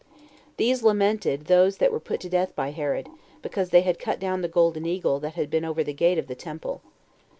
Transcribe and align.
These 0.57 0.81
lamented 0.81 1.41
those 1.45 1.77
that 1.77 1.91
were 1.91 1.99
put 1.99 2.19
to 2.21 2.27
death 2.29 2.55
by 2.55 2.71
Herod, 2.71 3.07
because 3.43 3.69
they 3.69 3.81
had 3.81 3.99
cut 3.99 4.19
down 4.19 4.41
the 4.41 4.47
golden 4.47 4.83
eagle 4.87 5.19
that 5.19 5.35
had 5.35 5.51
been 5.51 5.63
over 5.63 5.83
the 5.83 5.93
gate 5.93 6.17
of 6.17 6.25
the 6.25 6.33
temple. 6.33 6.81